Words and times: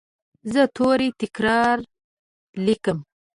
زه 0.51 0.61
توري 0.75 1.09
تکرار 1.21 1.77
لیکم. 2.65 2.97